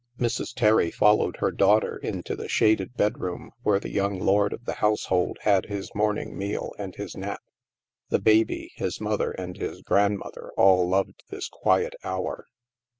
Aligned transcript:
Mrs. 0.19 0.55
Terry 0.55 0.89
followed 0.89 1.37
her 1.41 1.51
daughter 1.51 1.95
into 1.97 2.35
the 2.35 2.49
shaded 2.49 2.95
bedroom 2.97 3.51
where 3.61 3.79
the 3.79 3.91
young 3.91 4.19
lord 4.19 4.51
of 4.51 4.65
the 4.65 4.73
household 4.81 5.37
had 5.43 5.67
his 5.67 5.93
morning 5.93 6.35
meal 6.35 6.73
and 6.79 6.95
his 6.95 7.15
nap. 7.15 7.41
The 8.09 8.17
baby, 8.17 8.71
his 8.77 8.99
mother, 8.99 9.29
and 9.29 9.57
his 9.57 9.83
grandmother, 9.83 10.53
all 10.57 10.89
loved 10.89 11.21
this 11.29 11.47
quiet 11.49 11.93
hour. 12.03 12.47